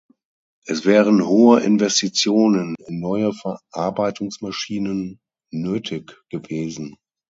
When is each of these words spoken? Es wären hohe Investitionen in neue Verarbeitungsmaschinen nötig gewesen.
Es 0.65 0.83
wären 0.83 1.27
hohe 1.27 1.59
Investitionen 1.59 2.75
in 2.87 2.99
neue 3.01 3.33
Verarbeitungsmaschinen 3.33 5.19
nötig 5.51 6.17
gewesen. 6.31 6.95